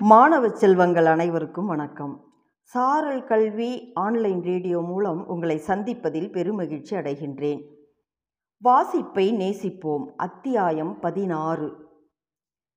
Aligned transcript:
மாணவ 0.00 0.48
செல்வங்கள் 0.48 1.06
அனைவருக்கும் 1.06 1.66
வணக்கம். 1.66 2.24
சாரல் 2.62 3.24
கல்வி 3.24 3.90
ஆன்லைன் 3.94 4.42
ரேடியோ 4.42 4.80
மூலம் 4.80 5.28
உங்களை 5.28 5.60
சந்திப்பதில் 5.66 6.30
பெருமகிழ்ச்சி 6.30 6.90
அடைகின்றேன். 6.90 7.64
வாசிப்பை 8.62 9.32
நேசிப்போம். 9.32 10.04
அத்தியாயம் 10.16 11.00
பதினாறு. 11.00 11.72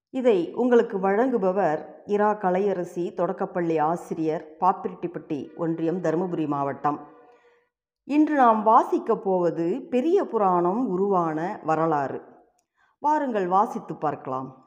இதை 0.10 0.54
உங்களுக்கு 0.54 0.98
வழங்குபவர் 0.98 1.86
இரா 2.06 2.34
கலையரசி 2.34 3.14
தொடக்கப்பள்ளி 3.14 3.78
ஆசிரியர் 3.78 4.56
பாப்பிரெட்டிப்பட்டி 4.60 5.56
ஒன்றியம் 5.58 6.02
தருமபுரி 6.02 6.48
மாவட்டம். 6.48 7.08
இன்று 8.04 8.36
நாம் 8.36 8.66
வாசிக்கப் 8.66 9.24
போவது 9.24 9.88
பெரிய 9.90 10.24
புராணம் 10.24 10.88
உருவான 10.88 11.60
வரலாறு. 11.64 12.22
வாருங்கள் 13.00 13.48
வாசித்து 13.48 13.96
பார்க்கலாம். 13.96 14.61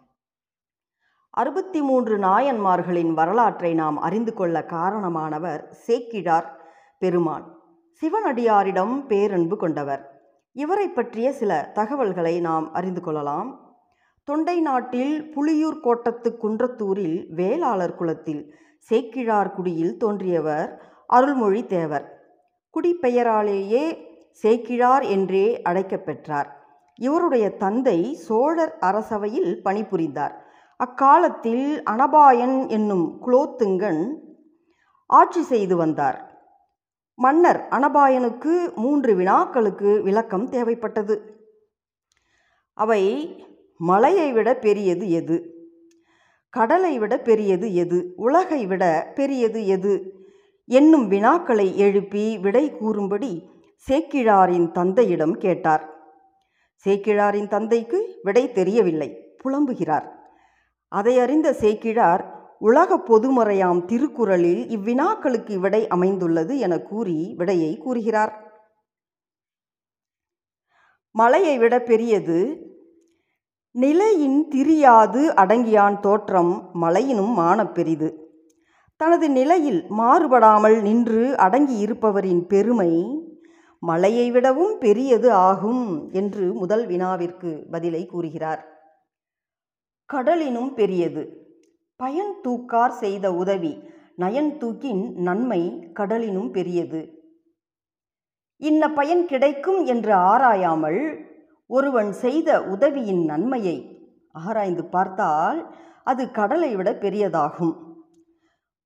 அறுபத்தி 1.37 1.81
மூன்று 1.83 2.19
நாயன்மார்களின் 2.19 3.13
வரலாற்றை 3.13 3.75
நாம் 3.75 3.97
அறிந்து 3.99 4.35
கொள்ள 4.35 4.65
காரணமானவர் 4.69 5.63
சேக்கிழார் 5.71 6.61
பெருமான். 6.99 7.59
சிவனடியாரிடம் 8.01 9.07
பேரன்பு 9.07 9.57
கொண்டவர். 9.57 10.03
இவரை 10.53 10.89
பற்றிய 10.89 11.33
சில 11.33 11.71
தகவல்களை 11.73 12.41
நாம் 12.41 12.73
அறிந்து 12.73 13.01
கொள்ளலாம். 13.01 13.77
தொண்டை 14.25 14.61
நாட்டில் 14.61 15.33
புலியூர் 15.35 15.81
கோட்டத்து 15.81 16.37
குன்றத்தூரில் 16.43 17.29
வேளாளர் 17.29 17.95
குலத்தில் 17.95 18.55
சேக்கிழார் 18.79 19.53
குடியில் 19.53 19.97
தோன்றியவர் 19.97 20.83
அருள்மொழி 21.07 21.67
தேவர். 21.67 22.07
குடிப்பெயராலேயே 22.75 23.99
சேக்கிழார் 24.31 25.03
என்றே 25.03 25.63
அழைக்கப்பெற்றார். 25.65 26.47
இவருடைய 26.95 27.57
தந்தை 27.57 28.15
சோழர் 28.15 28.77
அரசவையில் 28.81 29.61
பணிபுரிந்தார். 29.65 30.43
அக்காலத்தில் 30.77 31.83
அனபாயன் 31.91 32.69
என்னும் 32.69 33.23
குலோத்துங்கன் 33.27 34.15
ஆட்சி 35.07 35.43
செய்து 35.43 35.77
வந்தார். 35.77 36.33
மன்னர் 37.15 37.67
அனபாயனுக்கு 37.71 38.75
மூன்று 38.75 39.15
வினாக்களுக்கு 39.15 40.03
விளக்கம் 40.03 40.51
தேவைப்பட்டது. 40.51 41.19
அவை 42.75 43.03
மலையை 43.77 44.33
விட 44.33 44.55
பெரியது 44.55 45.11
எது? 45.11 45.55
கடலை 46.51 46.99
விட 46.99 47.19
பெரியது 47.19 47.75
எது? 47.75 48.13
உலகை 48.17 48.67
விட 48.67 49.13
பெரியது 49.15 49.67
எது? 49.67 50.13
என்னும் 50.67 51.11
வினாக்களை 51.11 51.77
எழுப்பி 51.77 52.39
விடை 52.39 52.77
கூறும்படி 52.77 53.49
சேக்கிழாரின் 53.89 54.73
தந்தையிடம் 54.73 55.39
கேட்டார். 55.39 55.95
சேக்கிழாரின் 56.85 57.49
தந்தைக்கு 57.49 58.21
விடை 58.23 58.53
தெரியவில்லை. 58.53 59.37
புலம்புகிறார். 59.45 60.24
அதை 60.99 61.15
அறிந்த 61.25 61.49
சேக்கிழார் 61.63 62.23
உலக 62.69 62.97
பொதுமறையாம் 63.09 63.81
திருக்குறளில் 63.91 64.63
இவ்வினாக்களுக்கு 64.77 65.55
விடை 65.65 65.81
அமைந்துள்ளது 65.95 66.55
என 66.67 66.75
கூறி 66.91 67.19
விடையை 67.39 67.73
கூறுகிறார். 67.85 68.33
மலையை 71.15 71.57
விட 71.63 71.75
பெரியது 71.91 72.39
நிலையின் 73.75 74.39
திரியாது 74.53 75.23
அடங்கியான் 75.43 75.97
தோற்றம் 76.01 76.53
மலையினும் 76.83 77.33
மானப்பெரிது 77.39 78.09
தனது 79.01 79.27
நிலையில் 79.31 79.81
மாறுபடாமல் 80.01 80.77
நின்று 80.83 81.23
அடங்கி 81.45 81.77
இருப்பவரின் 81.85 82.43
பெருமை 82.53 82.93
மலையை 83.83 84.27
விடவும் 84.31 84.75
பெரியது 84.85 85.29
ஆகும் 85.49 85.85
என்று 86.21 86.45
முதல் 86.61 86.85
வினாவிற்கு 86.87 87.51
பதிலை 87.73 88.03
கூறுகிறார். 88.07 88.63
கடலினும் 90.13 90.75
பெரியது. 90.75 91.23
பயன் 91.97 92.33
தூக்கார் 92.43 92.95
செய்த 93.03 93.33
உதவி 93.33 93.73
நயன் 94.19 94.57
தூக்கின் 94.57 95.13
நன்மை 95.19 95.93
கடலினும் 96.01 96.51
பெரியது. 96.51 97.01
இன்ன 98.57 98.93
பயன் 98.93 99.27
கிடைக்கும் 99.27 99.85
என்று 99.85 100.13
ஆராயாமல் 100.15 101.01
ஒருவன் 101.67 102.13
செய்த 102.13 102.63
உதவியின் 102.63 103.25
நன்மையை 103.25 103.77
ஆராய்ந்து 104.33 104.85
பார்த்தால் 104.85 105.75
அது 106.05 106.31
கடலை 106.31 106.77
விட 106.77 106.93
பெரியதாகும். 106.93 107.75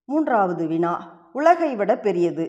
மூன்றாவது 0.05 0.67
வினா 0.67 0.95
உலகை 1.33 1.77
விட 1.77 1.99
பெரியது. 1.99 2.47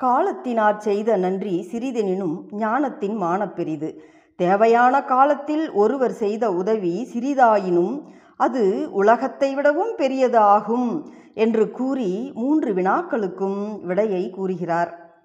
காலத்தினார் 0.00 0.76
செய்த 0.76 1.16
நன்றி 1.16 1.68
சிறிதெனினும் 1.72 2.36
ஞானத்தின் 2.50 3.16
மானப்பெரிது. 3.22 3.90
தேவையான 4.36 5.04
காலத்தில் 5.04 5.72
ஒருவர் 5.72 6.12
செய்த 6.12 6.50
உதவி 6.50 7.08
சிறிதாயினும் 7.14 8.02
அது 8.36 8.88
உலகத்தை 8.92 9.54
விடவும் 9.54 9.94
பெரியது 9.96 10.38
ஆகும் 10.38 11.10
என்று 11.34 11.70
கூறி 11.70 12.32
மூன்று 12.34 12.74
வினாக்களுக்கும் 12.74 13.80
விடையை 13.82 14.30
கூறுகிறார். 14.30 15.16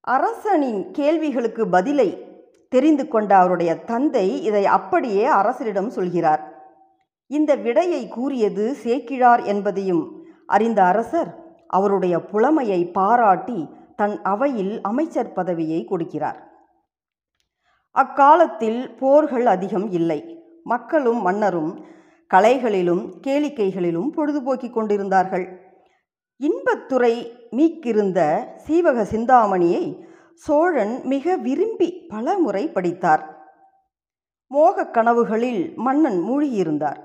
அரசனின் 0.00 0.90
கேள்விகளுக்கு 0.90 1.68
பதிலை 1.68 2.26
தெரிந்து 2.68 3.08
கொண்ட 3.08 3.36
அவருடைய 3.36 3.76
தந்தை 3.76 4.42
இதை 4.42 4.66
அப்படியே 4.66 5.26
அரசரிடம் 5.26 5.88
சொல்கிறார். 5.88 6.42
இந்த 7.26 7.54
விடையை 7.56 8.08
கூறியது 8.08 8.74
சேக்கிழார் 8.74 9.42
என்பதையும் 9.44 10.26
அறிந்த 10.46 10.84
அரசர் 10.84 11.30
அவருடைய 11.66 12.24
புலமையை 12.24 12.90
பாராட்டி 12.92 13.68
தன் 13.96 14.22
அவையில் 14.22 14.80
அமைச்சர் 14.80 15.32
பதவியை 15.32 15.86
கொடுக்கிறார். 15.90 16.38
அக்காலத்தில் 17.98 18.96
போர்கள் 18.96 19.46
அதிகம் 19.46 19.90
இல்லை. 19.90 20.44
மக்களும் 20.64 21.22
மன்னரும் 21.22 21.84
கலைகளிலும் 22.34 23.12
கேளிக்கைகளிலும் 23.26 24.10
பொழுதுபோக்கிக் 24.10 24.72
கொண்டிருந்தார்கள். 24.72 25.60
இன்பத்துறை 26.36 27.32
மீக்கிருந்த 27.50 28.38
சீவக 28.56 29.04
சிந்தாமணியை 29.04 30.06
சோழன் 30.34 31.00
மிக 31.02 31.36
விரும்பி 31.36 32.06
பல 32.08 32.38
முறை 32.38 32.68
படித்தார். 32.68 33.24
மோகக் 34.46 34.94
கனவுகளில் 34.94 35.74
மன்னன் 35.76 36.20
மூழ்கியிருந்தார். 36.22 37.00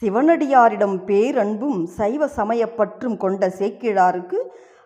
சிவனடியாரிடம் 0.00 1.04
பேரன்பும் 1.04 1.86
சைவ 1.86 2.26
சமயப்பற்றும் 2.26 3.16
கொண்ட 3.16 3.52
சேக்கிழாருக்கு 3.58 4.38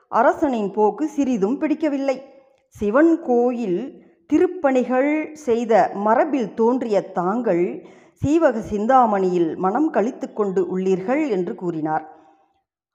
அரசனின் 0.09 0.71
போக்கு 0.71 1.09
சிறிதும் 1.09 1.59
பிடிக்கவில்லை. 1.59 2.35
சிவன் 2.69 3.23
கோயில் 3.23 4.04
திருப்பணிகள் 4.33 5.33
செய்த 5.33 5.91
மரபில் 5.95 6.55
தோன்றிய 6.55 7.13
தாங்கள் 7.13 7.87
சீவக 8.13 8.61
சிந்தாமணியில் 8.61 9.57
மனம் 9.57 9.91
கழித்து 9.91 10.33
கொண்டு 10.33 10.79
உள்ளீர்கள் 10.79 11.29
என்று 11.29 11.55
கூறினார். 11.55 12.09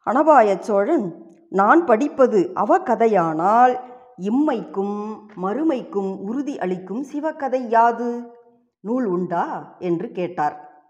அனபாய 0.05 0.59
சோழன் 0.59 1.25
நான் 1.49 1.85
படிப்பது 1.85 2.51
அவ 2.53 2.77
கதையானால் 2.77 3.79
இம்மைக்கும் 4.17 5.21
மறுமைக்கும் 5.41 6.17
உறுதி 6.17 6.59
அளிக்கும் 6.59 7.03
சிவகதை 7.03 7.69
யாது? 7.69 8.31
நூல் 8.79 9.05
உண்டா? 9.05 9.75
என்று 9.79 10.11
கேட்டார். 10.11 10.85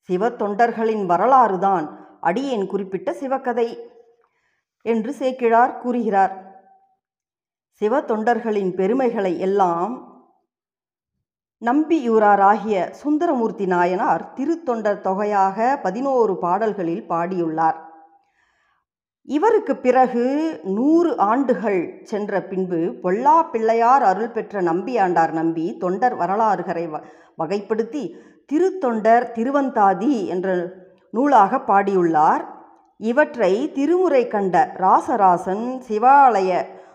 சிவ 0.00 0.28
தொண்டர்களின் 0.28 1.06
வரலாறுதான் 1.06 1.86
அடியேன் 2.20 2.66
குறிப்பிட்ட 2.66 3.12
சிவகதை 3.12 3.78
என்று 4.82 5.12
சேக்கிழார் 5.12 5.78
கூறுகிறார். 5.78 6.43
சிவ 7.80 8.00
தொண்டர்களின் 8.00 8.72
பெருமைகளை 8.74 9.38
எல்லாம் 9.38 9.94
நம்பியூராராகிய 11.62 12.90
சுந்தரமூர்த்தி 12.90 13.66
நாயனார் 13.66 14.22
திருத்தொண்டர் 14.36 15.00
தொகையாக 15.00 15.78
பதினோரு 15.82 16.34
பாடல்களில் 16.36 17.04
பாடியுள்ளார். 17.08 17.78
இவருக்கு 19.28 19.76
பிறகு 19.76 20.24
நூறு 20.76 21.16
ஆண்டுகள் 21.16 21.80
சென்ற 22.02 22.42
பின்பு 22.42 22.80
பொல்லா 23.02 23.36
பிள்ளையார் 23.42 24.02
அருள் 24.02 24.30
பெற்ற 24.30 24.62
நம்பியாண்டார் 24.62 25.32
நம்பி 25.32 25.66
தொண்டர் 25.78 26.16
வரலாறுகளை 26.16 26.86
வகைப்படுத்தி 27.38 28.04
திருத்தொண்டர் 28.52 29.26
திருவந்தாதி 29.36 30.26
என்ற 30.26 30.48
நூலாக 31.10 31.62
பாடியுள்ளார். 31.70 32.44
இவற்றை 32.96 33.52
திருமுறை 33.72 34.28
கண்ட 34.28 34.56
ராசராசன் 34.78 35.66
சிவாலய 35.88 36.50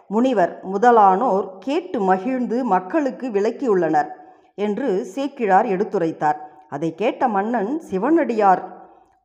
முனிவர் 0.09 0.53
முதலானோர் 0.63 1.57
கேட்டு 1.59 1.99
மகிழ்ந்து 2.01 2.57
மக்களுக்கு 2.65 3.27
விளக்கியுள்ளனர் 3.29 4.09
என்று 4.55 4.87
சேக்கிழார் 5.15 5.65
எடுத்துரைத்தார். 5.65 6.39
அதை 6.69 6.95
கேட்ட 6.95 7.27
மன்னன் 7.27 7.71
சிவனடியார் 7.79 8.61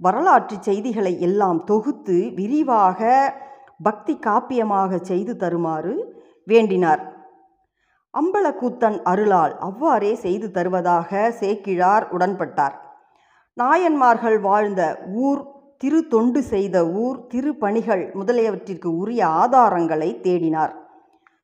வரலாற்று 0.01 0.57
செய்திகளை 0.61 1.21
எல்லாம் 1.21 1.65
தொகுத்து 1.65 2.19
விரிவாக 2.35 3.01
பக்தி 3.83 4.15
காப்பியமாக 4.27 5.01
செய்து 5.01 5.37
தருமாறு 5.37 5.95
வேண்டினார். 6.45 7.03
அம்பலக்கூத்தன் 8.15 8.99
அருளால் 9.03 9.55
அவ்வாறே 9.59 10.15
செய்து 10.15 10.51
தருவதாக 10.51 11.31
சேக்கிழார் 11.41 12.07
உடன்பட்டார். 12.17 12.77
நாயன்மார்கள் 13.57 14.39
வாழ்ந்த 14.41 14.83
ஊர் 15.27 15.43
திரு 15.85 16.07
தொண்டு 16.07 16.43
செய்த 16.43 16.89
ஊர் 16.89 17.27
திருப்பணிகள் 17.35 18.15
முதலியவற்றிற்கு 18.15 18.97
உரிய 18.97 19.27
ஆதாரங்களை 19.27 20.21
தேடினார். 20.23 20.73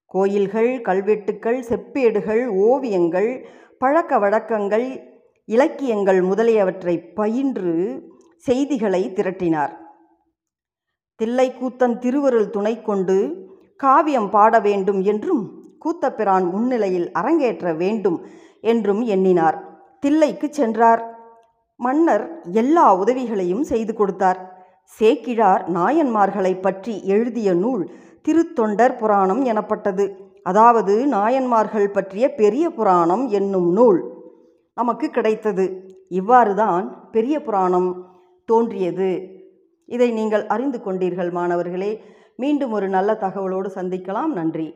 கோயில்கள் 0.06 0.80
கல்வெட்டுக்கள் 0.80 1.58
செப்பேடுகள் 1.68 2.46
ஓவியங்கள் 2.46 3.46
பழக்க 3.78 4.18
வழக்கங்கள் 4.18 4.86
இலக்கியங்கள் 5.44 6.22
முதலியவற்றை 6.22 6.98
பயின்று 6.98 7.74
செய்திகளை 8.36 9.12
திரட்டினார். 9.14 9.72
தில்லைக்கூத்தன் 11.22 11.98
திருவருள் 11.98 12.50
துணை 12.50 12.82
கொண்டு 12.82 13.48
காவியம் 13.76 14.30
பாட 14.30 14.60
வேண்டும் 14.60 15.02
என்றும் 15.02 15.44
கூத்தப்பிரான் 15.84 16.50
முன்னிலையில் 16.50 17.12
அரங்கேற்ற 17.12 17.74
வேண்டும் 17.74 18.26
என்றும் 18.60 19.02
எண்ணினார். 19.02 19.84
தில்லைக்கு 20.06 20.48
சென்றார். 20.50 21.19
மன்னர் 21.84 22.24
எல்லா 22.52 22.86
உதவிகளையும் 23.02 23.62
செய்து 23.62 23.92
கொடுத்தார். 23.94 24.40
சேக்கிழார் 24.98 25.62
நாயன்மார்களை 25.74 26.52
பற்றி 26.60 26.94
எழுதிய 27.14 27.50
நூல் 27.54 27.82
திருத்தொண்டர் 28.28 28.94
புராணம் 28.96 29.42
எனப்பட்டது. 29.44 30.06
அதாவது 30.42 30.94
நாயன்மார்கள் 31.06 31.88
பற்றிய 31.90 32.34
பெரிய 32.34 32.66
புராணம் 32.70 33.24
என்னும் 33.28 33.68
நூல் 33.72 34.00
நமக்கு 34.74 35.06
கிடைத்தது. 35.10 35.66
இவ்வாறுதான் 36.08 36.84
பெரிய 37.10 37.36
புராணம் 37.42 37.90
தோன்றியது. 38.48 39.10
இதை 39.88 40.08
நீங்கள் 40.10 40.44
அறிந்து 40.46 40.78
கொண்டீர்கள் 40.84 41.30
மாணவர்களே. 41.32 41.92
மீண்டும் 42.36 42.72
ஒரு 42.72 42.88
நல்ல 42.88 43.10
தகவலோடு 43.20 43.68
சந்திக்கலாம். 43.74 44.32
நன்றி. 44.38 44.68